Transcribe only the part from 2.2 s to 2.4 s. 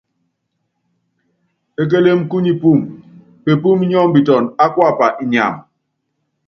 kú